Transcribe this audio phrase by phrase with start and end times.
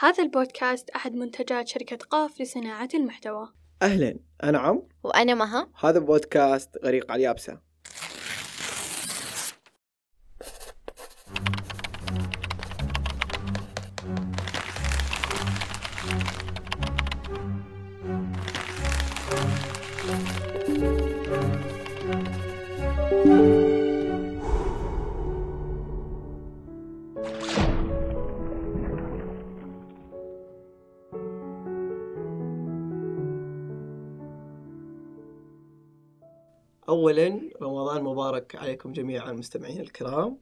[0.00, 3.48] هذا البودكاست أحد منتجات شركة قاف لصناعة المحتوى.
[3.82, 4.82] أهلا أنا عم.
[5.04, 5.70] وأنا مها.
[5.80, 7.60] هذا بودكاست غريق على اليابسة.
[38.28, 40.38] مبارك عليكم جميعا المستمعين الكرام.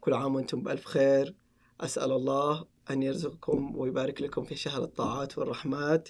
[0.00, 1.34] كل عام وأنتم بألف خير.
[1.80, 6.08] أسأل الله أن يرزقكم ويبارك لكم في شهر الطاعات والرحمات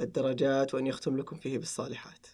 [0.00, 2.26] الدرجات وأن يختم لكم فيه بالصالحات.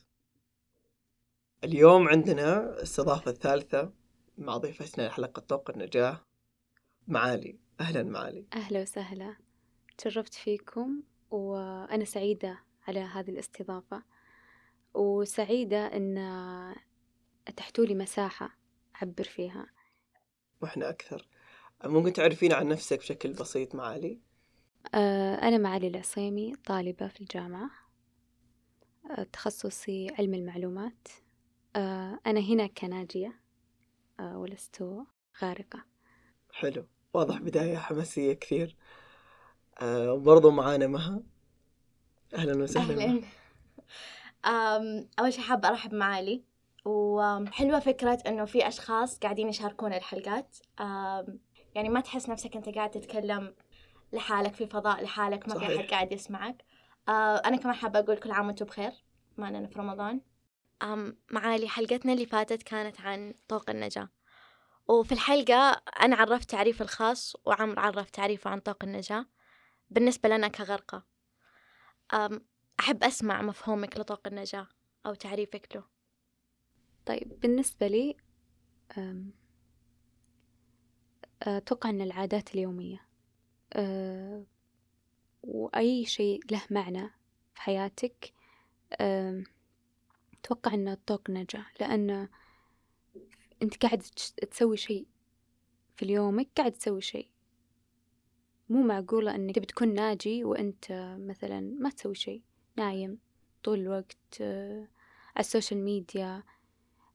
[1.65, 3.93] اليوم عندنا الاستضافة الثالثة
[4.39, 6.21] مع ضيفتنا لحلقة طوق النجاة
[7.09, 7.59] معالي.
[7.81, 8.47] أهلا معالي.
[8.55, 9.37] أهلا وسهلا.
[9.99, 14.03] تشرفت فيكم وأنا سعيدة على هذه الاستضافة.
[14.95, 16.19] وسعيدة إن
[17.49, 18.59] أتحتوا لي مساحة
[18.97, 19.67] أعبر فيها.
[20.61, 21.29] وإحنا أكثر.
[21.85, 24.21] ممكن تعرفين عن نفسك بشكل بسيط معالي؟
[24.95, 27.71] آه، أنا معالي العصيمي طالبة في الجامعة.
[29.11, 31.09] آه، تخصصي علم المعلومات.
[31.77, 33.41] آه، أنا هنا كناجية
[34.21, 35.05] ولست
[35.43, 35.85] غارقة.
[36.53, 36.87] حلو.
[37.15, 38.77] واضح بداية حماسية كثير.
[39.83, 41.23] وبرضو معانا مها.
[42.35, 43.23] أهلا وسهلا.
[44.45, 45.09] أهلا.
[45.19, 46.45] أول شي حابة أرحب معالي.
[46.87, 50.57] وحلوة فكرة إنه في أشخاص قاعدين يشاركون الحلقات.
[51.75, 53.55] يعني ما تحس نفسك أنت قاعد تتكلم
[54.13, 55.69] لحالك في فضاء لحالك ما صحيح.
[55.69, 56.65] في أحد قاعد يسمعك.
[57.09, 58.93] آه أنا كمان حابة أقول كل عام وأنتم بخير
[59.37, 60.21] ما أنا في رمضان
[61.31, 64.09] معالي حلقتنا اللي فاتت كانت عن طوق النجاة.
[64.89, 69.27] وفي الحلقة أنا عرفت تعريف الخاص وعمر عرف تعريفه عن طوق النجاة.
[69.91, 71.03] بالنسبة لنا كغرقة.
[72.81, 74.67] أحب أسمع مفهومك لطوق النجاة
[75.07, 75.96] أو تعريفك له.
[77.07, 78.17] طيب بالنسبة لي
[81.43, 83.07] أتوقع أن العادات اليومية
[85.43, 87.11] وأي شيء له معنى
[87.55, 88.33] في حياتك
[88.93, 92.29] أتوقع أنه طوق نجاة لأن
[93.63, 93.99] أنت قاعد
[94.51, 95.07] تسوي شيء
[95.97, 97.31] في يومك قاعد تسوي شيء.
[98.69, 102.43] مو معقولة أنك بتكون ناجي وأنت مثلا ما تسوي شيء
[102.77, 103.19] نايم
[103.63, 104.89] طول الوقت على
[105.41, 106.43] ال social media.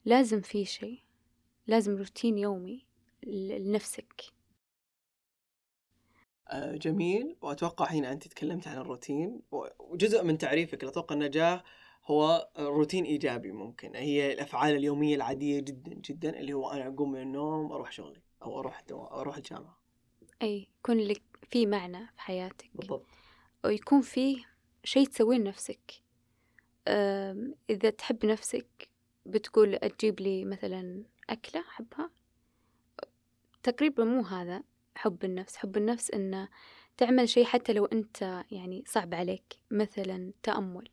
[0.05, 0.99] لازم في شيء
[1.67, 2.85] لازم روتين يومي
[3.23, 4.23] لنفسك.
[6.47, 7.35] آه، جميل.
[7.41, 9.41] وأتوقع هنا أنت تكلمت عن الروتين.
[9.79, 11.63] وجزء من تعريفك لطرق النجاح
[12.05, 13.95] هو روتين إيجابي ممكن.
[13.95, 18.59] هي الأفعال اليومية العادية جدا جدا اللي هو أنا أقوم من النوم أروح شغلي أو
[18.59, 19.81] أروح أروح الجامعة.
[20.41, 22.69] أي يكون لك في معنى في حياتك.
[22.75, 23.05] بالضبط.
[23.65, 24.43] ويكون فيه
[24.83, 26.03] شيء تسويه لنفسك.
[27.69, 28.90] إذا تحب نفسك
[29.31, 32.09] بتقول تجيب لي مثلا أكلة أحبها؟
[33.63, 34.63] تقريبا مو هذا
[34.95, 35.57] حب النفس.
[35.57, 36.49] حب النفس إنه
[36.97, 39.53] تعمل شيء حتى لو أنت يعني صعب عليك.
[39.71, 40.89] مثلا تأمل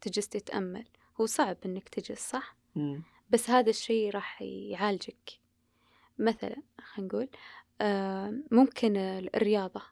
[0.00, 0.84] تجلس تتأمل.
[1.20, 3.02] هو صعب إنك تجلس صح؟ مم.
[3.30, 5.40] بس هذا الشيء راح يعالجك.
[6.18, 7.28] مثلا خلينا نقول
[8.50, 9.82] ممكن الرياضة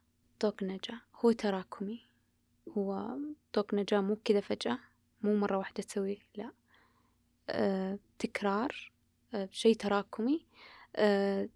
[0.40, 1.00] طوق نجاة.
[1.14, 2.00] هو تراكمي.
[2.68, 3.16] هو
[3.52, 4.78] طوق نجاة مو كذا فجأة
[5.22, 6.44] مو مرة واحدة تسويه لا.
[6.44, 6.52] آه،
[8.19, 8.93] تكرار
[9.34, 10.47] آه، شيء تراكمي
[10.97, 11.49] آه،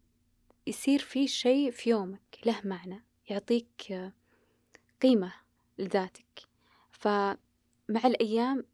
[0.66, 4.12] يصير في شيء في يومك له معنى يعطيك
[5.02, 5.32] قيمة
[5.78, 6.40] لذاتك.
[6.92, 7.36] فمع
[8.04, 8.64] الأيام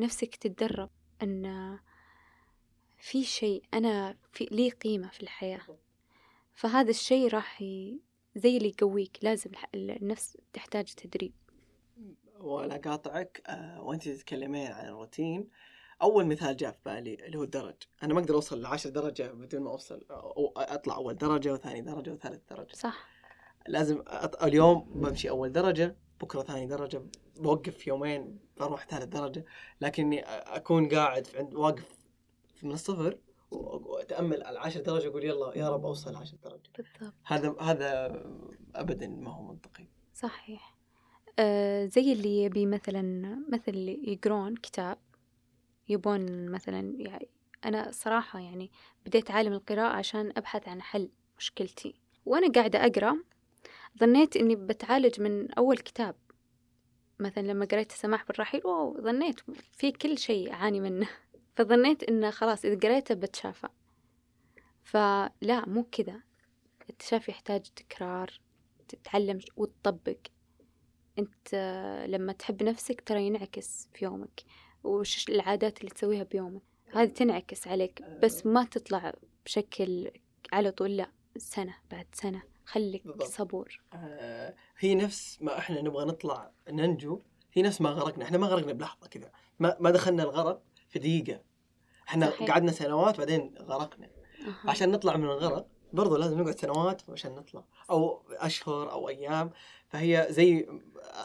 [0.00, 0.90] نفسك تتدرب
[1.22, 1.78] أن
[2.98, 5.60] في شيء أنا في لي قيمة في الحياة.
[6.52, 8.00] فهذا الشيء راح ي...
[8.36, 11.32] زي اللي يقويك لازم النفس تحتاج تدريب.
[12.40, 15.48] ولا قاطعك آه وانت تتكلمين عن الروتين.
[16.02, 17.74] أول مثال جاء في بالي اللي هو الدرج.
[18.02, 22.10] أنا ما أقدر أوصل لعشر درجة بدون ما أوصل أو أطلع أول درجة وثاني درجة
[22.10, 22.74] وثالث درجة.
[22.74, 23.08] صح.
[23.68, 24.42] لازم أط...
[24.42, 27.02] اليوم بمشي أول درجة بكرة ثاني درجة
[27.36, 29.44] بوقف يومين بروح ثالث درجة.
[29.80, 31.98] لكني أكون قاعد عند واقف
[32.62, 33.18] من الصفر
[33.50, 36.70] وأتأمل على 10 درجة أقول يلا يا رب أوصل 10 درجة.
[36.76, 37.14] بالضبط.
[37.24, 38.22] هذا هذا
[38.74, 39.86] ابدا ما هو منطقي.
[40.14, 40.76] صحيح.
[41.38, 43.02] آه زي اللي يبي مثلا
[43.48, 44.98] مثل اللي يقرون كتاب
[45.90, 47.28] يبون مثلا يعني
[47.64, 48.70] أنا صراحة يعني
[49.06, 51.94] بديت عالم القراءة عشان أبحث عن حل مشكلتي.
[52.26, 53.16] وأنا قاعدة أقرأ
[53.98, 56.14] ظنيت إني بتعالج من أول كتاب.
[57.18, 59.40] مثلا لما قريت سماح بالرحيل أوه ظنيت
[59.72, 61.08] في كل شيء أعاني منه.
[61.56, 63.68] فظنيت إنه خلاص إذا قريته بتشافى.
[64.84, 66.20] فلا مو كذا.
[66.90, 68.40] التشافي يحتاج تكرار
[68.88, 70.18] تتعلم وتطبق.
[71.54, 74.40] آه، لما تحب نفسك ترى ينعكس في يومك.
[74.84, 76.62] وش العادات اللي تسويها بيومك
[76.92, 79.12] هذه تنعكس عليك بس ما تطلع
[79.44, 80.10] بشكل
[80.52, 81.10] على طول لا.
[81.36, 82.42] سنة بعد سنة.
[82.64, 83.28] خليك بالضبط.
[83.28, 83.80] صبور.
[83.92, 87.20] آه، هي نفس ما إحنا نبغى نطلع ننجو
[87.52, 88.24] هي نفس ما غرقنا.
[88.24, 89.30] إحنا ما غرقنا بلحظة كذا.
[89.58, 91.40] ما ما دخلنا الغرق في دقيقة.
[92.08, 92.50] إحنا صحيح.
[92.50, 94.10] قعدنا سنوات بعدين غرقنا.
[94.46, 94.70] أها.
[94.70, 99.50] عشان نطلع من الغرق برضو لازم نقعد سنوات عشان نطلع أو أشهر أو أيام.
[99.88, 100.68] فهي زي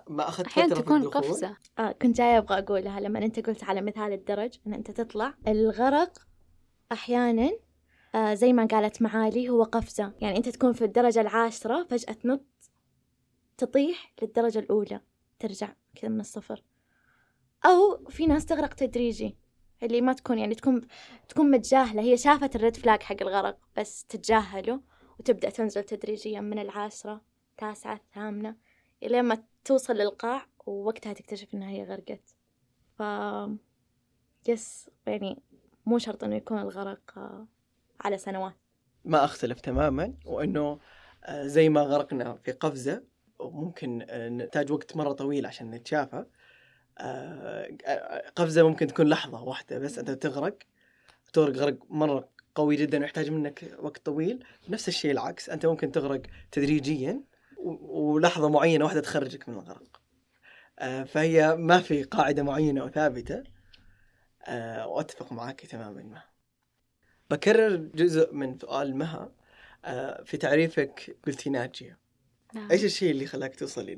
[0.08, 1.58] ما أخذت فترة في تكون قفزة.
[1.80, 5.34] آه كنت جاية أبغى أقولها لما أنت قلت على مثال الدرج أن أنت تطلع.
[5.48, 6.20] الغرق
[6.92, 7.52] أحيانا
[8.16, 10.14] آه زي ما قالت معالي هو قفزة.
[10.22, 12.46] يعني أنت تكون في الدرجة العاشرة فجأة تنط
[13.58, 15.02] تطيح للدرجة الأولى
[15.40, 16.64] ترجع كذا من الصفر.
[17.66, 19.38] أو في ناس تغرق تدريجي.
[19.84, 20.82] اللي ما تكون يعني تكون
[21.30, 22.02] تكون متجاهلة.
[22.02, 24.82] هي شافت الريد فلاج حق الغرق بس تتجاهله
[25.20, 27.22] وتبدأ تنزل تدريجيا من العاشرة
[27.58, 28.56] تاسعة ثامنة
[29.04, 32.36] إلين ما توصل للقاع ووقتها تكتشف إنها هي غرقت.
[32.98, 33.04] ف
[34.48, 35.38] يس يعني
[35.86, 37.48] مو شرط إنه يكون الغرق آه،
[38.02, 38.54] على سنوات.
[39.06, 40.80] ما أختلف تماما وإنه
[41.24, 43.04] آه، زي ما غرقنا في قفزة
[43.40, 46.26] وممكن آه، نحتاج وقت مرة طويل عشان نتشافى.
[48.36, 50.58] قفزة ممكن تكون لحظة واحدة بس أنت تغرق
[51.34, 54.44] تغرق غرق مرة قوي جدا ويحتاج منك وقت طويل.
[54.70, 56.22] نفس الشيء العكس أنت ممكن تغرق
[56.52, 57.22] تدريجيا
[57.58, 60.02] ولحظة معينة واحدة تخرجك من الغرق.
[60.80, 63.44] آه، فهي ما في قاعدة معينة وثابته
[64.46, 66.22] آه، وأتفق معك تماما ما.
[67.30, 69.32] بكرر جزء من سؤال مها
[69.86, 71.98] آه، في تعريفك قلتي ناجية.
[72.54, 72.72] نعم.
[72.72, 73.94] إيش الشيء اللي خلاك توصلي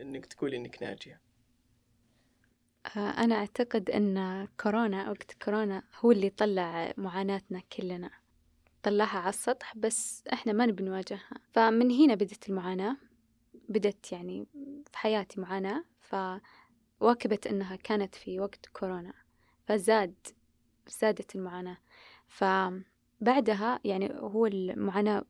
[0.00, 1.29] إنك تقولي إنك ناجية؟ آه،
[2.96, 8.10] أنا أعتقد أن كورونا وقت كورونا هو اللي طلع معاناتنا كلنا.
[8.82, 11.34] طلعها على السطح بس إحنا ما نبي نواجهها.
[11.52, 12.96] فمن هنا بدت المعاناة.
[13.68, 14.46] بدت يعني
[14.92, 15.84] في حياتي معاناة.
[16.00, 19.14] فواكبت أنها كانت في وقت كورونا.
[19.66, 20.14] فزاد
[20.88, 21.78] زادت المعاناة.
[22.28, 25.24] فبعدها يعني هو المعاناة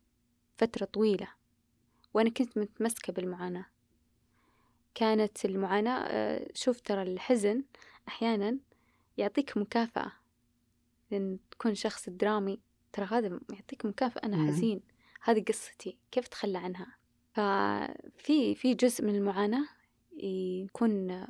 [0.58, 1.28] فترة طويلة
[2.14, 3.66] وأنا كنت متمسكة بالمعاناة.
[5.00, 7.62] كانت المعاناة آه، شوف ترى الحزن
[8.08, 8.58] أحيانا
[9.18, 10.12] يعطيك مكافأة.
[11.10, 12.60] لأن تكون شخص درامي
[12.92, 14.46] ترى هذا يعطيك مكافأة أنا.
[14.46, 14.80] حزين.
[15.22, 16.86] هذه قصتي كيف أتخلى عنها؟
[17.32, 19.68] ففي في جزء من المعاناة
[20.16, 21.26] يكون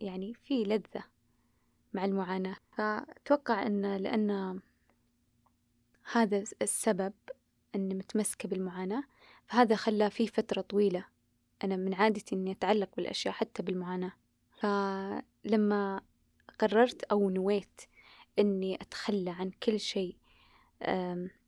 [0.00, 1.04] يعني في لذة
[1.92, 2.56] مع المعاناة.
[2.76, 4.60] فأتوقع أن لأن
[6.12, 7.12] هذا السبب
[7.74, 9.04] أني متمسكة بالمعاناة
[9.46, 11.13] فهذا خلى في فترة طويلة.
[11.64, 14.12] أنا من عادتي إني أتعلق بالأشياء حتى بالمعاناة.
[14.60, 16.00] فلما
[16.58, 17.80] قررت أو نويت
[18.38, 20.16] إني أتخلى عن كل شيء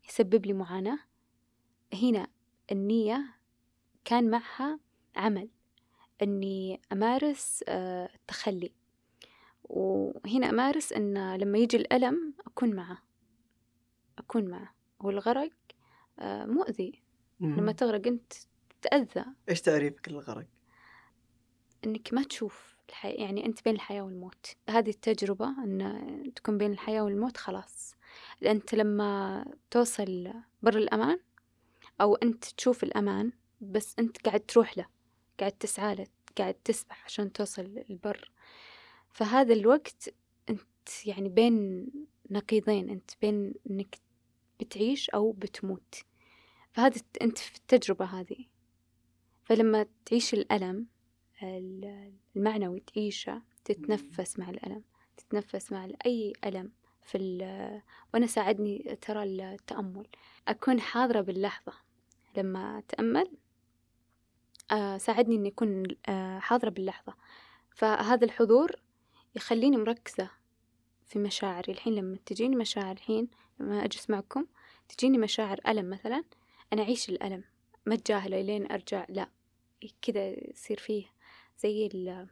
[0.08, 0.98] يسبب لي معاناة
[1.94, 2.26] هنا
[2.72, 3.24] النية
[4.04, 4.80] كان معها
[5.16, 5.48] عمل
[6.22, 8.72] إني أمارس آه، التخلي.
[9.64, 12.98] وهنا أمارس إن لما يجي الألم أكون معه
[14.18, 14.74] أكون معه.
[15.00, 15.52] والغرق
[16.18, 17.02] آه، مؤذي.
[17.40, 18.32] لما تغرق أنت
[18.86, 19.24] تتأذى.
[19.48, 20.46] إيش تعريفك للغرق؟
[21.84, 24.56] إنك ما تشوف الحياة يعني أنت بين الحياة والموت.
[24.68, 27.96] هذه التجربة إن تكون بين الحياة والموت خلاص.
[28.46, 31.20] أنت لما توصل بر الأمان
[32.00, 34.86] أو أنت تشوف الأمان بس أنت قاعد تروح له
[35.40, 36.06] قاعد تسعى له
[36.38, 38.30] قاعد تسبح عشان توصل البر.
[39.10, 40.14] فهذا الوقت
[40.50, 41.86] أنت يعني بين
[42.30, 43.96] نقيضين أنت بين إنك
[44.60, 45.94] بتعيش أو بتموت.
[46.72, 48.55] فهذا أنت في التجربة هذه.
[49.46, 50.86] فلما تعيش الألم
[51.42, 54.82] ال- المعنوي تعيشة تتنفس مع الألم
[55.16, 56.72] تتنفس مع أي ألم
[57.02, 57.18] في
[58.14, 60.06] وأنا ساعدني ترى التأمل.
[60.48, 61.72] أكون حاضرة باللحظة.
[62.36, 63.30] لما أتأمل
[64.70, 67.14] آه، ساعدني إني أكون آه، حاضرة باللحظة.
[67.70, 68.72] فهذا الحضور
[69.36, 70.30] يخليني مركزة
[71.06, 71.72] في مشاعري.
[71.72, 73.28] الحين لما تجيني مشاعر الحين
[73.60, 74.46] لما أجلس معكم
[74.88, 76.24] تجيني مشاعر ألم مثلا
[76.72, 77.44] أنا أعيش الألم.
[77.86, 79.28] ما أتجاهله لين أرجع لا.
[80.02, 81.06] كذا يصير فيه
[81.58, 82.28] زي ال-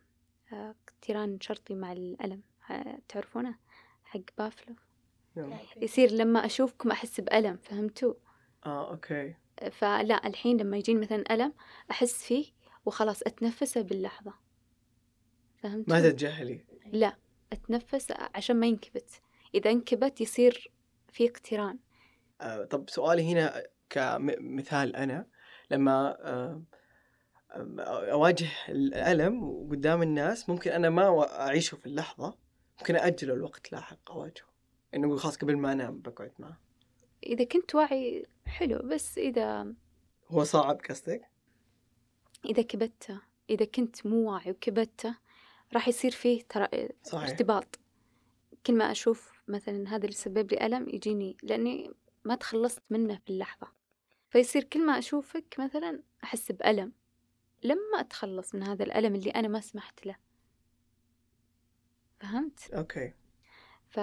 [0.53, 2.43] آه، اقتران شرطي مع الألم.
[2.71, 3.59] آه، تعرفونه؟
[4.05, 4.75] حق بافلو.
[5.77, 8.15] يصير لما أشوفكم أحس بألم فهمتوا؟
[8.67, 9.35] آه okay.
[9.71, 11.53] فلا الحين لما يجيني مثلا ألم
[11.91, 12.47] أحس فيه
[12.87, 14.35] وخلاص أتنفسه باللحظة.
[15.57, 17.17] فهمتوا؟ ما تتجاهلي لا
[17.53, 19.21] أتنفس عشان ما ينكبت.
[19.55, 20.71] إذا انكبت يصير
[21.09, 21.79] في اقتران
[22.41, 25.27] آه طب سؤالي هنا كمثال أنا
[25.71, 26.63] لما آه آه،
[28.15, 32.35] أواجه الألم قدام الناس ممكن أنا ما أعيشه في اللحظة
[32.79, 34.47] ممكن اجله الوقت لاحق أواجهه.
[34.95, 36.61] انه أقول خلاص قبل ما أنام بقعد معه.
[37.27, 38.79] إذا كنت واعي حلو.
[38.79, 39.75] بس إذا
[40.29, 41.23] هو صعب قصدك؟
[42.45, 43.19] إذا كبت
[43.51, 45.17] إذا كنت مو واعي وكبته
[45.73, 47.29] راح يصير فيه ترى صحيح.
[47.31, 47.79] ارتباط.
[48.67, 51.91] كل ما أشوف مثلا هذا اللي سبب لي ألم يجيني لأني
[52.25, 53.67] ما تخلصت منه في اللحظة.
[54.31, 56.93] فيصير كل ما أشوفك مثلا أحس بألم.
[57.65, 60.17] لما أتخلص من هذا الألم اللي أنا ما سمحت له.
[62.21, 63.13] فهمت؟ أوكي.
[63.89, 64.01] ف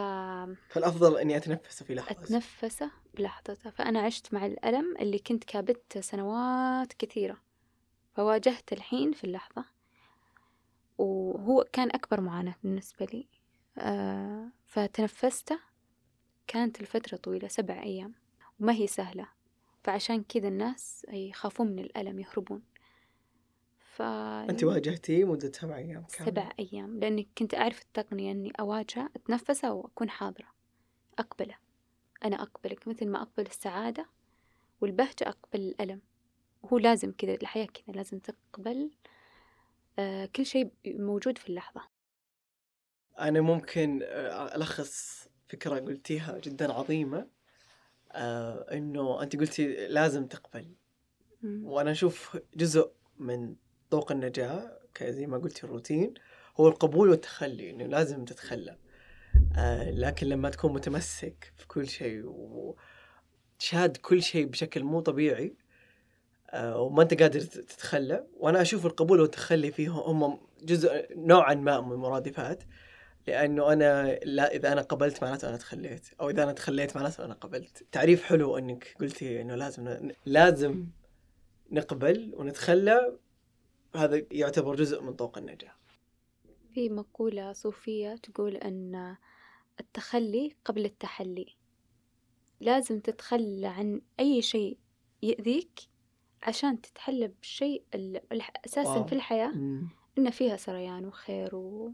[0.70, 2.12] فالأفضل إني أتنفسه في لحظة.
[2.12, 3.70] أتنفسه بلحظته.
[3.70, 7.42] فأنا عشت مع الألم اللي كنت كابته سنوات كثيرة.
[8.14, 9.66] فواجهته الحين في اللحظة.
[10.98, 13.28] وهو كان أكبر معاناة بالنسبة لي.
[13.78, 15.60] آه فتنفسته
[16.48, 18.14] كانت الفترة طويلة سبع أيام.
[18.60, 19.28] وما هي سهلة.
[19.84, 22.64] فعشان كذا الناس يخافون من الألم يهربون.
[24.02, 26.32] ف انت واجهتيه مده سبع أيام كاملة.
[26.32, 30.48] سبع أيام لأني كنت أعرف التقنية إني أواجهه أتنفسه وأكون حاضرة.
[31.20, 31.56] أقبله.
[32.26, 34.06] أنا أقبلك مثل ما أقبل السعادة
[34.82, 36.02] والبهجة أقبل الألم.
[36.64, 38.92] وهو لازم كذا الحياة كذا لازم تقبل
[40.00, 41.82] آه كل شيء موجود في اللحظة.
[43.20, 47.28] أنا ممكن آه، ألخص فكرة قلتيها جدا عظيمة
[48.12, 50.76] آه إنه انت قلتي لازم تقبل.
[51.44, 53.56] وأنا أشوف جزء من
[53.92, 56.14] طوق النجاة زي ما قلتي الروتين
[56.60, 58.78] هو القبول والتخلي إنه لازم تتخلى.
[59.58, 65.56] آه لكن لما تكون متمسك في كل شيء وشاد كل شيء بشكل مو طبيعي
[66.50, 71.92] آه وما أنت قادر تتخلى وأنا أشوف القبول والتخلي فيهم هم جزء نوعا ما من
[71.92, 72.64] المرادفات
[73.28, 77.34] لأنه أنا لا إذا أنا قبلت معناته أنا تخليت أو إذا أنا تخليت معناته أنا
[77.34, 77.86] قبلت.
[77.92, 80.88] تعريف حلو إنك قلتي إنه لازم لازم
[81.72, 83.18] نقبل ونتخلى
[83.96, 85.72] هذا يعتبر جزء من طوق النجاة.
[86.74, 89.16] في مقولة صوفية تقول أن
[89.80, 91.56] التخلي قبل التحلي.
[92.60, 94.78] لازم تتخلى عن أي شيء
[95.22, 95.80] يأذيك
[96.44, 97.84] عشان تتحلى بالشيء
[98.66, 99.04] أساسا واو.
[99.04, 99.52] في الحياة
[100.18, 101.94] إن فيها سريان وخير و...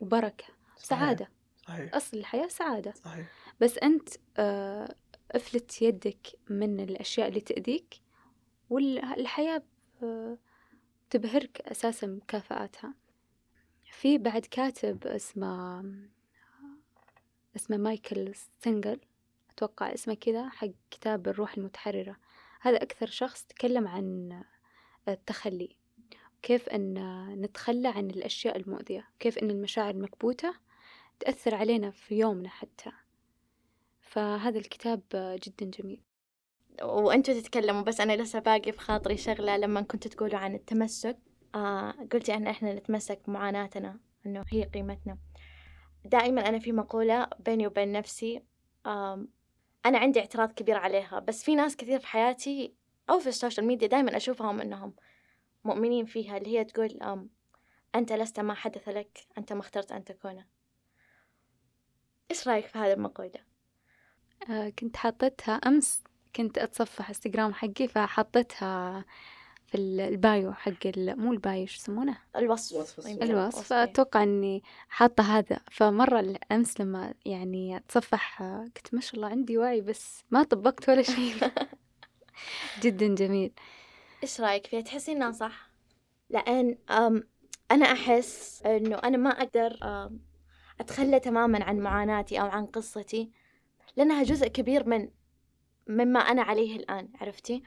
[0.00, 0.44] وبركة.
[0.76, 0.88] صحيح.
[1.00, 1.30] سعادة.
[1.66, 1.94] صحيح.
[1.94, 2.92] أصل الحياة سعادة.
[2.92, 3.30] صحيح.
[3.60, 4.94] بس أنت آه،
[5.32, 7.94] أفلت يدك من الأشياء اللي تأذيك
[8.70, 9.62] والحياة
[10.02, 10.36] ب-
[11.10, 12.94] تبهرك أساسا مكافآتها.
[13.92, 15.84] في بعد كاتب اسمه
[17.56, 19.00] اسمه مايكل سينجل
[19.50, 22.16] أتوقع اسمه كذا حق كتاب الروح المتحررة.
[22.60, 24.42] هذا أكثر شخص تكلم عن
[25.08, 25.76] التخلي
[26.42, 26.94] كيف أن
[27.40, 30.54] نتخلى عن الأشياء المؤذية كيف أن المشاعر المكبوتة
[31.20, 32.92] تأثر علينا في يومنا حتى.
[34.00, 36.00] فهذا الكتاب جدا جميل.
[36.82, 41.18] وأنتوا تتكلموا بس أنا لسه باقي في خاطري شغلة لما كنتوا تقولوا عن التمسك.
[41.54, 45.18] آه قلتي أن إحنا نتمسك بمعاناتنا إنه هي قيمتنا.
[46.04, 48.42] دائما أنا في مقولة بيني وبين نفسي
[48.86, 49.28] آم
[49.86, 52.74] أنا عندي اعتراض كبير عليها بس في ناس كثير في حياتي
[53.10, 54.94] أو في ال social media دائما أشوفهم إنهم
[55.64, 57.30] مؤمنين فيها اللي هي تقول آم
[57.94, 60.46] أنت لست ما حدث لك أنت ما اخترت أن تكونه
[62.30, 63.40] إيش رأيك في هذه المقولة؟
[64.50, 66.02] آه، كنت حاطتها أمس
[66.36, 69.04] كنت أتصفح انستغرام حقي فحطيتها
[69.66, 72.76] في ال- ال bio حق ال- مو ال bio شو يسمونه؟ الوصف.
[72.76, 73.12] وصف الصورة.
[73.12, 73.58] يمكن الوصف.
[73.72, 73.84] إيه.
[73.84, 75.60] فأتوقع إني حاطة هذا.
[75.70, 80.88] فمرة أمس لما يعني أتصفح آه، قلت ما شاء الله عندي وعي بس ما طبقت
[80.88, 81.34] ولا شيء.
[82.82, 83.52] جدا جميل.
[84.22, 85.70] إيش رأيك فيها؟ تحسين إنها صح؟
[86.30, 86.78] لأن
[87.70, 89.78] أنا أحس إنه أنا ما أقدر
[90.80, 93.30] أتخلى تماما عن معاناتي أو عن قصتي
[93.96, 95.08] لأنها جزء كبير من
[95.88, 97.62] مما أنا عليه الآن عرفتي؟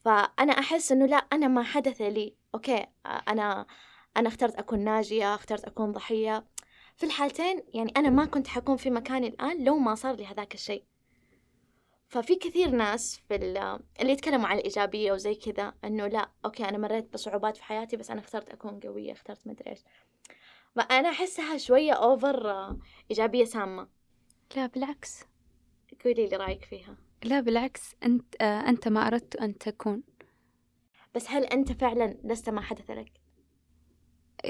[0.00, 2.36] فأنا أحس إنه لا أنا ما حدث لي.
[2.54, 3.66] okay أنا
[4.16, 6.44] أنا اخترت أكون ناجية اخترت أكون ضحية.
[6.96, 10.54] في الحالتين يعني أنا ما كنت حكون في مكاني الآن لو ما صار لي هذاك
[10.54, 10.84] الشيء.
[12.08, 16.78] ففي كثير ناس في ال- اللي يتكلموا عن الإيجابية وزي كذا إنه لا okay أنا
[16.78, 19.80] مريت بصعوبات في حياتي بس أنا اخترت أكون قوية اخترت مدري إيش.
[20.76, 22.68] فأنا أحسها شوية over
[23.10, 23.88] إيجابية سامة.
[24.56, 25.24] لا بالعكس.
[26.04, 26.96] قولي لي رأيك فيها.
[27.24, 30.02] لا بالعكس أنت آه، أنت ما أردت أن تكون
[31.14, 33.12] بس هل أنت فعلا لست ما حدث لك؟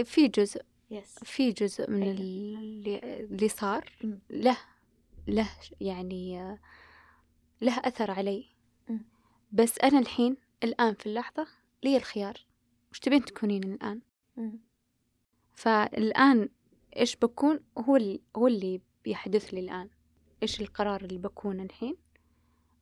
[0.05, 2.15] في جزء يس في جزء من أيوة.
[2.15, 4.19] اللي, اللي صار مم.
[4.31, 4.57] له
[5.29, 5.49] له
[5.81, 6.59] يعني آه،
[7.61, 8.45] له أثر علي
[8.89, 9.05] مم.
[9.53, 11.47] بس أنا الحين الآن في اللحظة
[11.83, 12.47] لي الخيار
[12.93, 14.01] وش تبين تكونين الآن
[14.37, 14.61] مم.
[15.55, 16.49] فالآن
[16.97, 19.91] إيش بكون هو اللي هو اللي بيحدث لي الآن
[20.43, 21.97] إيش القرار اللي بكونه الحين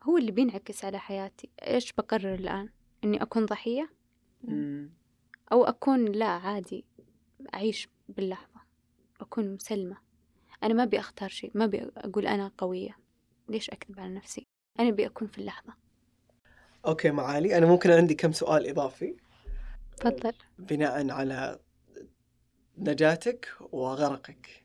[0.02, 1.48] هو اللي بينعكس على حياتي.
[1.62, 2.68] إيش بقرر الآن؟
[3.04, 3.90] إني أكون ضحية؟
[4.44, 4.90] مم.
[5.52, 6.84] أو أكون لا عادي
[7.54, 8.60] أعيش باللحظة
[9.20, 9.96] أكون مسلمة.
[10.62, 12.98] أنا ما أبي أختار شيء ما أبي أقول أنا قوية.
[13.48, 14.46] ليش أكذب على نفسي؟
[14.80, 15.74] أنا أبي أكون في اللحظة.
[16.86, 19.16] أوكي معالي أنا ممكن عندي كم سؤال إضافي.
[19.96, 20.32] تفضل.
[20.58, 21.58] بناء على
[22.78, 24.59] نجاتك وغرقك.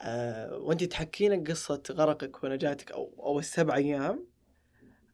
[0.00, 4.26] أه وانت تحكينا قصة غرقك ونجاتك أو, أو السبع أيام.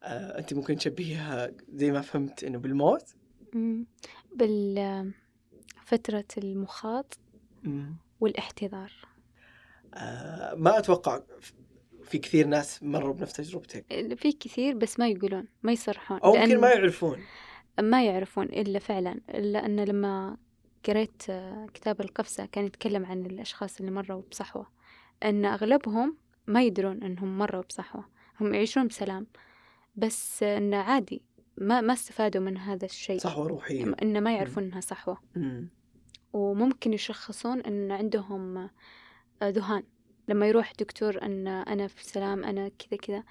[0.03, 3.15] أه أنت ممكن تشبهيها زي ما فهمت إنه بالموت.
[4.35, 5.13] بالفترة
[6.37, 7.17] المخاط
[7.63, 7.95] مم.
[8.19, 8.91] والاحتضار.
[9.93, 11.21] أه ما أتوقع
[12.03, 13.85] في كثير ناس مروا بنفس تجربتك.
[14.17, 16.19] في كثير بس ما يقولون ما يصرحون.
[16.19, 17.19] أو يمكن ما يعرفون.
[17.81, 19.21] ما يعرفون إلا فعلا.
[19.29, 20.37] إلا أن لما
[20.85, 21.23] قريت
[21.73, 24.76] كتاب القفزة كان يتكلم عن الأشخاص اللي مروا بصحوة.
[25.23, 28.05] أن أغلبهم ما يدرون أنهم مروا بصحوة
[28.41, 29.27] هم يعيشون بسلام.
[29.95, 31.21] بس أنه عادي
[31.57, 33.19] ما ما استفادوا من هذا الشيء.
[33.19, 33.95] صحوة روحية.
[34.01, 35.17] إنه ما يعرفون إنها صحوة.
[35.35, 35.69] مم.
[36.33, 38.69] وممكن يشخصون أن عندهم
[39.43, 39.83] ذهان.
[40.27, 43.23] لما يروح دكتور أن أنا في سلام أنا كذا كذا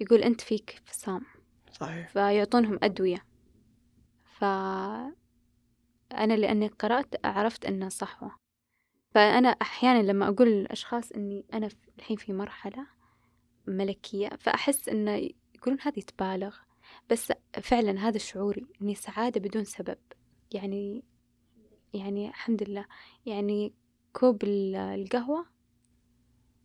[0.00, 1.22] يقول أنت فيك فصام.
[1.72, 2.08] صحيح.
[2.08, 3.24] فيعطونهم أدوية.
[4.24, 5.12] فأنا
[6.12, 8.39] لأني قرأت عرفت أنها صحوة.
[9.10, 12.86] فأنا أحيانا لما أقول للأشخاص أني أنا الحين في مرحلة
[13.66, 16.56] ملكية فأحس أنه يقولون هذه تبالغ
[17.10, 19.98] بس فعلا هذا شعوري أني سعادة بدون سبب.
[20.52, 21.04] يعني
[21.94, 22.86] يعني الحمد لله.
[23.26, 23.74] يعني
[24.12, 25.46] كوب القهوة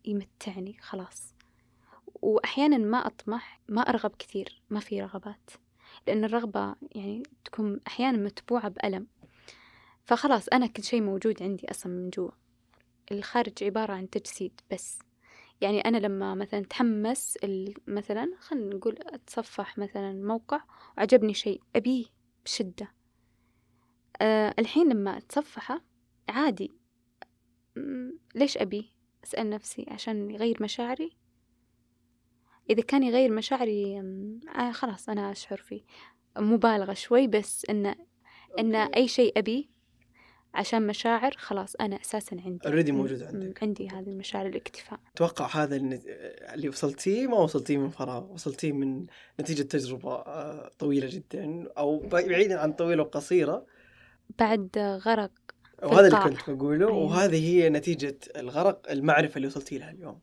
[0.04, 1.34] يمتعني خلاص.
[2.22, 5.50] وأحيانا ما أطمح ما أرغب كثير ما في رغبات.
[6.06, 9.06] لأن الرغبة يعني تكون أحيانا متبوعة بألم.
[10.06, 12.30] فخلاص أنا كل شيء موجود عندي أصلا من جوا.
[13.12, 14.98] الخارج عبارة عن تجسيد بس.
[15.60, 17.38] يعني أنا لما مثلا تحمس
[17.86, 20.60] مثلا خلينا نقول أتصفح مثلا موقع
[20.98, 22.04] وعجبني شيء أبيه
[22.44, 22.92] بشدة.
[24.20, 25.84] أه الحين لما أتصفحه
[26.28, 26.72] عادي.
[28.34, 28.84] ليش أبيه
[29.24, 31.16] أسأل نفسي عشان يغير مشاعري.
[32.70, 34.00] إذا كان يغير مشاعري
[34.56, 35.82] آه خلاص أنا أشعر فيه.
[36.38, 37.94] مبالغة شوي بس إن
[38.58, 39.75] إن أي شيء أبيه
[40.56, 43.62] عشان مشاعر خلاص أنا أساسا عندي اوريدي موجود عندك.
[43.62, 45.00] عندي هذه المشاعر الاكتفاء.
[45.14, 49.06] أتوقع هذا اللي وصلتيه ما وصلتيه من فراغ وصلتيه من
[49.40, 53.66] نتيجة تجربة آه، طويلة جدا أو بعيدا عن طويلة وقصيرة؟
[54.38, 55.30] بعد غرق
[55.82, 56.98] وهذا اللي كنت بقوله أيوة.
[56.98, 60.20] وهذه هي نتيجة الغرق المعرفة اللي وصلتي لها اليوم.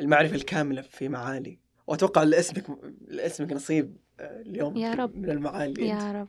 [0.00, 1.58] المعرفة الكاملة في معالي.
[1.86, 2.64] وأتوقع لاسمك
[3.08, 5.16] لاسمك نصيب آه، اليوم يا رب.
[5.16, 6.28] من المعالي يا رب.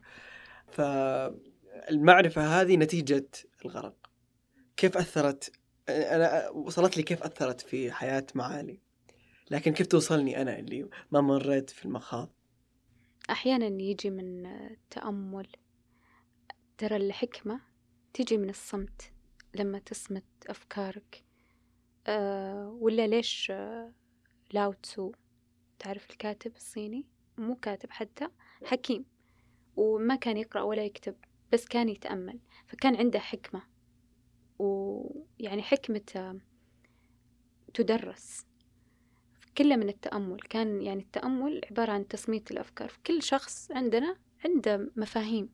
[1.76, 3.28] فالمعرفة هذه نتيجة
[3.64, 4.10] الغرق.
[4.76, 5.52] كيف أثرت؟
[5.88, 8.80] أنا وصلت لي كيف أثرت في حياة معالي.
[9.50, 12.32] لكن كيف توصلني أنا اللي ما مريت في المخاض؟
[13.30, 15.48] أحيانا يجي من التأمل
[16.78, 17.60] ترى الحكمة
[18.14, 19.12] تيجي من الصمت
[19.54, 21.24] لما تصمت أفكارك.
[22.06, 23.52] أه ولا ليش
[24.52, 25.12] لاو تسو؟
[25.78, 27.06] تعرف الكاتب الصيني؟
[27.38, 28.28] مو كاتب حتى
[28.64, 29.04] حكيم.
[29.76, 31.16] وما كان يقرأ ولا يكتب.
[31.52, 33.62] بس كان يتأمل فكان عنده حكمة
[34.58, 36.40] ويعني حكمة
[37.74, 38.46] تدرس.
[39.58, 42.92] كله من التأمل كان يعني التأمل عبارة عن تصميت الأفكار.
[43.06, 45.48] كل شخص عندنا عنده مفاهيم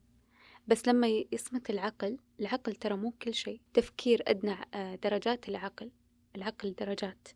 [0.67, 3.61] بس لما يصمت العقل العقل ترى مو كل شيء.
[3.73, 5.91] تفكير أدنى آه، درجات العقل
[6.35, 7.27] العقل درجات.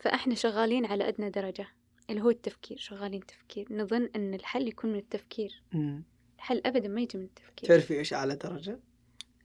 [0.00, 1.66] فإحنا شغالين على أدنى درجة
[2.10, 3.66] اللي هو التفكير شغالين تفكير.
[3.70, 5.62] نظن أن الحل يكون من التفكير.
[6.38, 8.80] الحل أبدا ما يجي من التفكير؟ تعرفي إيش أعلى درجة؟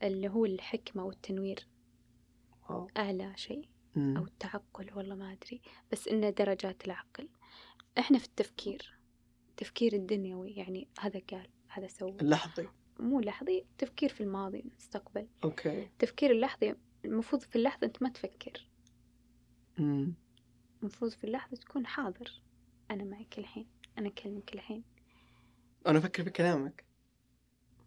[0.02, 1.66] اللي هو الحكمة والتنوير.
[2.70, 2.88] واو.
[2.96, 4.16] أعلى شيء مم.
[4.16, 5.60] أو التعقل والله ما أدري.
[5.92, 7.28] بس إنه درجات العقل.
[7.98, 8.98] إحنا في التفكير.
[9.56, 12.16] تفكير الدنيوي يعني هذا قال هذا سوى.
[12.22, 12.68] اللحظي.
[13.00, 15.82] مو لحظي تفكير في الماضي والمستقبل okay.
[15.82, 18.68] التفكير اللحظي المفروض في اللحظة أنت ما تفكر.
[19.78, 20.14] مم.
[20.82, 22.40] المفروض في اللحظة تكون حاضر.
[22.90, 23.66] أنا معك الحين.
[23.98, 24.82] أنا أكلمك الحين.
[25.86, 26.84] أنا أفكر بكلامك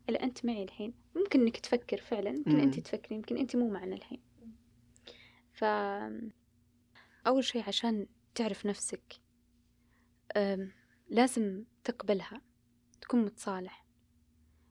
[0.10, 0.94] لا أنت معي الحين.
[1.16, 2.30] ممكن إنك تفكر فعلا.
[2.30, 2.60] يمكن مم.
[2.60, 3.16] أنت تفكري.
[3.16, 4.22] يمكن أنت مو معنا الحين.
[5.54, 5.64] ف
[7.28, 9.14] أول شيء عشان تعرف نفسك
[11.10, 12.42] لازم تقبلها.
[13.02, 13.86] تكون متصالح.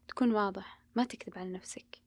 [0.09, 0.83] تكون واضح.
[0.97, 2.03] ما تكذب على نفسك.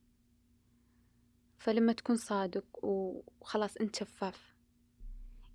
[1.58, 4.56] فلما تكون صادق وخلاص أنت شفاف.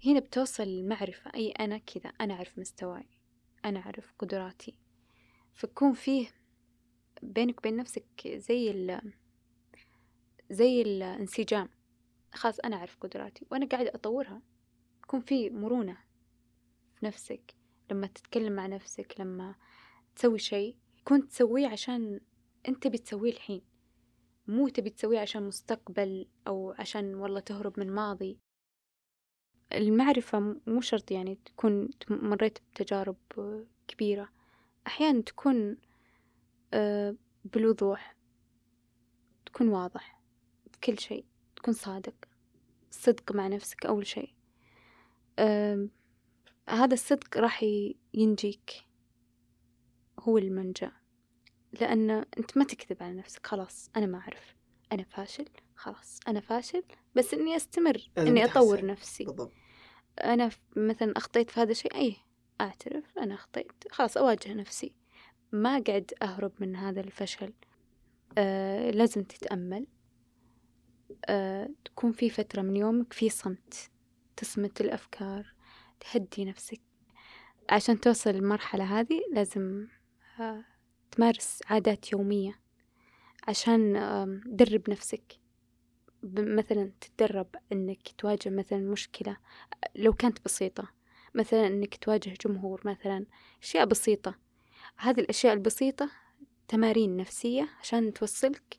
[0.07, 1.31] هنا بتوصل المعرفة.
[1.35, 2.11] أي أنا كذا.
[2.21, 3.09] أنا أعرف مستواي.
[3.65, 4.79] أنا أعرف قدراتي.
[5.55, 6.29] فيكون فيه
[7.23, 9.13] بينك وبين نفسك زي ال
[10.51, 11.69] زي الانسجام.
[12.35, 14.43] خلاص أنا أعرف قدراتي وأنا قاعدة أطورها.
[15.05, 15.99] يكون في مرونة
[16.95, 17.55] في نفسك
[17.91, 19.55] لما تتكلم مع نفسك لما
[20.17, 20.77] تسوي شيء.
[21.05, 22.21] كنت تسويه عشان
[22.69, 23.63] أنت بتسويه الحين
[24.47, 28.39] مو تبي تسويه عشان مستقبل أو عشان والله تهرب من ماضي.
[29.73, 33.17] المعرفة مو شرط يعني تكون مريت بتجارب
[33.89, 34.29] كبيرة.
[34.87, 35.77] أحيانا تكون
[37.45, 38.17] بالوضوح
[39.47, 40.21] تكون واضح
[40.73, 41.25] بكل شيء
[41.57, 42.15] تكون صادق
[42.91, 44.35] صدق مع نفسك أول شيء.
[46.69, 47.65] هذا الصدق راح
[48.15, 48.85] ينجيك
[50.21, 50.93] هو المنجأ.
[51.81, 54.55] لأن أنت ما تكذب على نفسك خلاص أنا ما أعرف.
[54.93, 56.83] أنا فاشل خلاص أنا فاشل
[57.15, 58.87] بس إني أستمر إني أطور.
[58.87, 59.25] نفسي.
[59.25, 59.53] بالضبط.
[60.19, 62.17] أنا مثلا أخطيت في هذا الشيء أي
[62.61, 64.93] أعترف أنا أخطيت خلاص أواجه نفسي.
[65.53, 67.53] ما قاعد أهرب من هذا الفشل.
[68.39, 69.87] آه لازم تتأمل.
[71.27, 73.91] آه تكون في فترة من يومك في صمت.
[74.37, 75.55] تصمت الأفكار.
[76.01, 76.81] تهدي نفسك.
[77.71, 79.87] عشان توصل للمرحلة هذه لازم
[80.41, 80.65] آه
[81.11, 82.61] تمارس عادات يومية.
[83.49, 85.39] عشان آم، تدرب نفسك.
[86.23, 89.37] مثلا تتدرب إنك تواجه مثلا مشكلة.
[89.95, 90.89] لو كانت بسيطة.
[91.35, 93.27] مثلا إنك تواجه جمهور مثلا
[93.63, 94.35] أشياء بسيطة.
[94.97, 96.11] هذه الأشياء البسيطة
[96.69, 98.79] تمارين نفسية عشان توصلك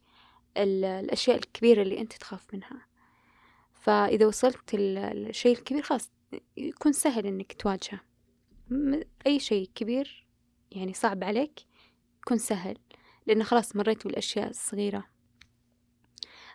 [0.57, 2.87] ال- الأشياء الكبيرة اللي أنت تخاف منها.
[3.73, 4.97] فإذا وصلت ال-
[5.29, 6.11] الشيء الكبير خلاص
[6.57, 7.99] يكون سهل إنك تواجهه.
[9.27, 10.27] أي شيء كبير
[10.71, 11.59] يعني صعب عليك
[12.21, 12.77] يكون سهل
[13.27, 15.05] لأن خلاص مريت بالأشياء الصغيرة.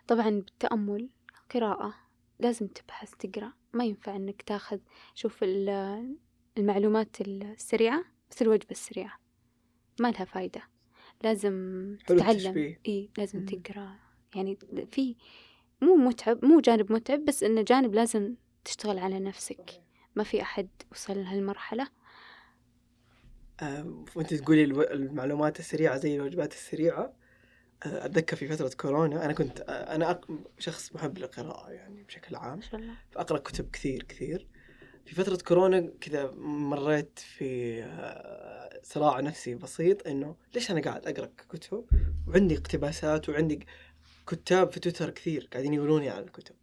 [0.07, 1.09] طبعا بالتأمل
[1.53, 1.93] قراءة
[2.41, 3.53] لازم تبحث تقرأ.
[3.73, 4.79] ما ينفع إنك تاخذ
[5.15, 6.15] شوف ال-
[6.57, 9.19] المعلومات السريعة مثل الوجبة السريعة.
[9.99, 10.61] ما لها فايدة.
[11.23, 12.75] لازم تتعلم.
[12.87, 13.45] إي لازم مم.
[13.45, 13.95] تقرأ.
[14.35, 14.57] يعني
[14.91, 15.15] في
[15.81, 19.81] مو متعب مو جانب متعب بس إنه جانب لازم تشتغل على نفسك.
[20.15, 21.87] ما في أحد وصل لهالمرحلة.
[23.61, 27.13] آه، وأنت تقولي المعلومات السريعة زي الوجبات السريعة.
[27.83, 32.59] أتذكر في فترة كورونا أنا كنت أق- شخص محب للقراءة يعني بشكل عام.
[33.11, 34.47] فأقرأ كتب كثير كثير.
[35.05, 41.29] في فترة كورونا كذا مريت في آه، صراع نفسي بسيط إنه ليش أنا قاعد أقرأ
[41.49, 41.85] كتب؟
[42.27, 43.67] وعندي اقتباسات وعندي
[44.27, 46.55] كتاب في تويتر كثير قاعدين يقولوني عن الكتب.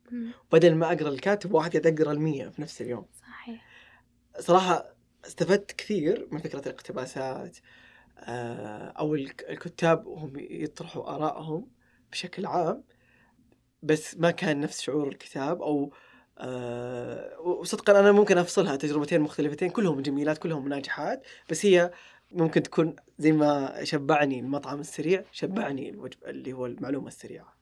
[0.52, 3.06] بدل ما أقرأ الكاتب واحد قاعد أقرأ المية في نفس اليوم.
[3.20, 3.64] صحيح.
[4.40, 4.94] صراحة
[5.26, 7.56] استفدت كثير من فكرة الاقتباسات
[8.20, 11.70] آه، الك- الكتاب وهم يطرحوا آرائهم
[12.12, 12.84] بشكل عام
[13.82, 15.92] بس ما كان نفس شعور الكتاب أو
[16.38, 21.90] آه، وصدقا أنا ممكن أفصلها تجربتين مختلفتين كلهم جميلات كلهم ناجحات بس هي
[22.32, 27.58] ممكن تكون زي ما شبعني المطعم السريع شبعني الوجب اللي هو المعلومة السريعة.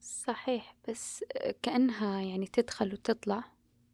[0.00, 1.24] صحيح بس
[1.62, 3.44] كأنها يعني تدخل وتطلع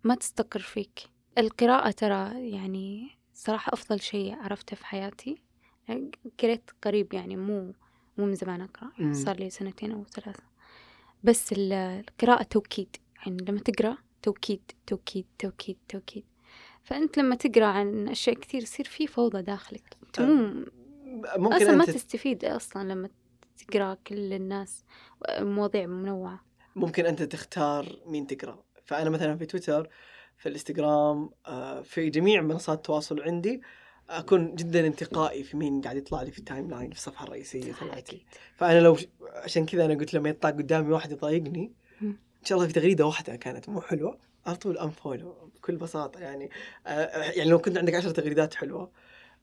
[0.05, 1.01] ما تستقر فيك.
[1.39, 5.43] القراءة ترى يعني صراحة أفضل شيء عرفته في حياتي.
[6.43, 7.73] قريت قريب يعني مو
[8.19, 9.13] مو من زمان أقرأ مم.
[9.15, 10.43] صار لي سنتين أو ثلاثة.
[11.25, 16.25] بس ال- القراءة توكيد يعني لما تقرأ توكيد توكيد توكيد توكيد.
[16.83, 19.97] فأنت لما تقرأ عن أشياء كثير يصير في فوضى داخلك.
[20.07, 20.65] أنت مو
[21.37, 23.09] ممكن أصلا ما أنت تستفيد أصلا لما
[23.59, 24.85] تقرأ كل الناس
[25.31, 26.45] مواضيع منوعة.
[26.77, 28.63] ممكن أنت تختار مين تقرأ.
[28.85, 29.89] فأنا مثلا في تويتر
[30.37, 33.63] في الإنستغرام آه، في جميع منصات التواصل عندي
[34.19, 38.25] أكون جدا انتقائي في مين قاعد يطلع لي في ال timeline في الصفحة الرئيسية تبعتي.
[38.57, 38.97] فأنا لو
[39.35, 41.73] عشان كذا أنا قلت لما يطلع قدامي واحد يضايقني.
[42.03, 46.51] إن شاء الله في تغريدة واحدة كانت مو حلوة على طول unfollow بكل بساطة يعني.
[46.87, 48.91] آه، يعني لو كنت عندك عشر تغريدات حلوة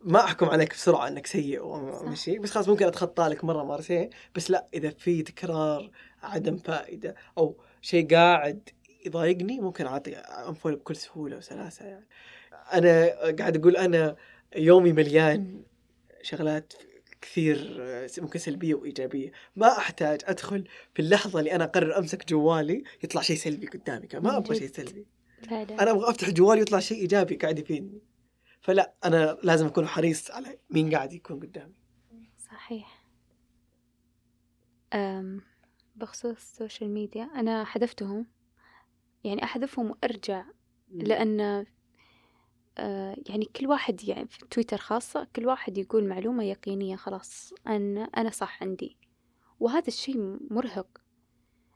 [0.02, 4.52] ما أحكم عليك بسرعة إنك سيء ومشي بس خلاص ممكن أتخطى لك مرة مرتين بس
[4.52, 5.92] لا إذا في تكرار
[6.24, 8.70] عدم فائدة أو شيء قاعد
[9.06, 12.08] يضايقني ممكن أعطي انفولو بكل سهولة وسلاسة يعني.
[12.74, 14.16] أنا قاعد أقول أنا
[14.56, 15.64] يومي مليان
[16.22, 16.74] شغلات
[17.22, 19.32] كثير آه، ممكن سلبية وإيجابية.
[19.56, 24.08] ما أحتاج أدخل في اللحظة اللي أنا أقرر أمسك جوالي يطلع شيء سلبي قدامي.
[24.14, 24.54] ما جد.
[24.54, 25.08] شيء سلبي.
[25.52, 28.02] لا لا أنا أبغى أفتح جوالي يطلع شيء إيجابي قاعد يفيدني.
[28.62, 31.74] فلا أنا لازم أكون حريص على مين قاعد يكون قدامي.
[32.38, 33.04] صحيح.
[34.94, 35.42] أم
[35.96, 38.28] بخصوص ال social media أنا حذفتهم.
[39.24, 40.46] يعني أحذفهم وأرجع
[40.92, 41.66] لأن
[43.30, 48.30] يعني كل واحد يعني في تويتر خاصة كل واحد يقول معلومة يقينية خلاص أنا أنا
[48.30, 48.98] صح عندي.
[49.60, 51.02] وهذا الشيء مرهق.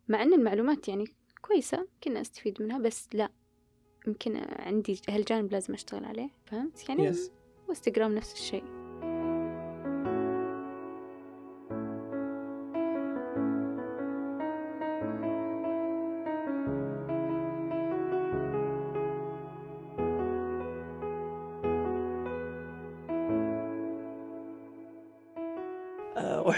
[0.08, 1.06] مع أن المعلومات يعني
[1.42, 3.30] كويسة كنا أستفيد منها بس لا.
[4.08, 7.32] يمكن عندي هالجانب لازم أشتغل عليه فهمت؟ يعني يس
[7.68, 8.81] وإنستغرام نفس الشيء.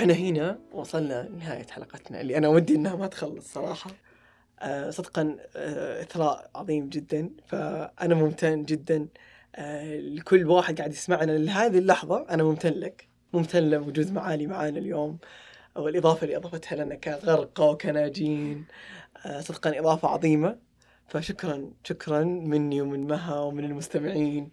[0.10, 3.92] وإحنا هنا وصلنا لنهايه حلقتنا اللي أنا ودي إنها ما تخلص صراحة.
[4.60, 7.30] آه، صدقا آه، إثراء عظيم جدا.
[7.48, 9.08] فأنا ممتن جدا
[9.56, 12.26] آه، لكل واحد قاعد يسمعنا لهذه اللحظة.
[12.30, 13.08] أنا ممتن لك.
[13.34, 15.18] ممتن لوجود معالي معانا اليوم.
[15.76, 18.66] والإضافة اللي أضافتها لنا كغرقة وكناجين.
[19.26, 20.60] آه، صدقا إضافة عظيمة.
[21.08, 24.50] فشكرا شكرا مني ومن مها ومن المستمعين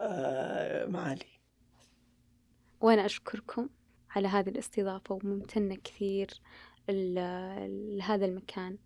[0.00, 1.26] آه، معالي.
[2.80, 3.68] وأنا أشكركم.
[4.16, 6.30] على هذه الاستضافة وممتنة كثير
[6.88, 8.78] لهذا المكان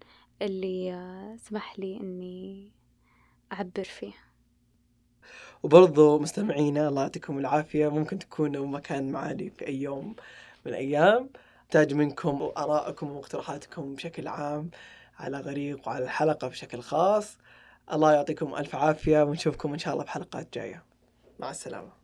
[0.42, 2.72] اللي آه، سمح لي إني
[3.52, 4.12] أعبر فيه.
[5.62, 7.88] وبرضو مستمعينا الله يعطيكم العافية.
[7.88, 10.16] ممكن تكونوا مكان معالي في أي يوم
[10.64, 11.30] من الأيام.
[11.64, 14.70] نحتاج منكم آرائكم ومقترحاتكم بشكل عام
[15.18, 17.38] على غريق وعلى الحلقة بشكل خاص.
[17.92, 19.22] الله يعطيكم ألف عافية.
[19.22, 20.84] ونشوفكم إن شاء الله بحلقات جاية.
[21.38, 22.03] مع السلامة.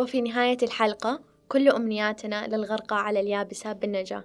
[0.00, 4.24] وفي نهاية الحلقة كل أمنياتنا للغرقى على اليابسة بالنجاة.